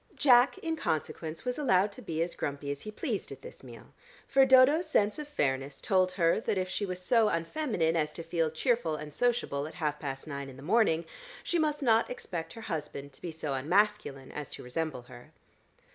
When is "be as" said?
2.01-2.33